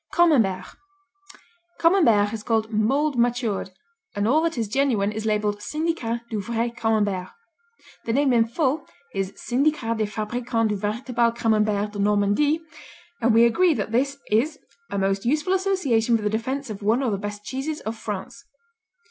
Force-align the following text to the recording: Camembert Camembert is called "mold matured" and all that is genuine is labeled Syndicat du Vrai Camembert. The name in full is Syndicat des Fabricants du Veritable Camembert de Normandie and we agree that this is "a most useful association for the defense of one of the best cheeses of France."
Camembert 0.11 0.65
Camembert 1.77 2.33
is 2.33 2.41
called 2.41 2.71
"mold 2.73 3.19
matured" 3.19 3.69
and 4.15 4.27
all 4.27 4.41
that 4.41 4.57
is 4.57 4.67
genuine 4.67 5.11
is 5.11 5.27
labeled 5.27 5.61
Syndicat 5.61 6.21
du 6.31 6.41
Vrai 6.41 6.71
Camembert. 6.75 7.29
The 8.05 8.13
name 8.13 8.33
in 8.33 8.47
full 8.47 8.87
is 9.13 9.31
Syndicat 9.35 9.97
des 9.99 10.07
Fabricants 10.07 10.69
du 10.69 10.75
Veritable 10.75 11.31
Camembert 11.33 11.91
de 11.91 11.99
Normandie 11.99 12.61
and 13.21 13.31
we 13.31 13.45
agree 13.45 13.75
that 13.75 13.91
this 13.91 14.17
is 14.31 14.57
"a 14.89 14.97
most 14.97 15.23
useful 15.23 15.53
association 15.53 16.17
for 16.17 16.23
the 16.23 16.31
defense 16.31 16.71
of 16.71 16.81
one 16.81 17.03
of 17.03 17.11
the 17.11 17.19
best 17.19 17.43
cheeses 17.43 17.79
of 17.81 17.95
France." 17.95 18.45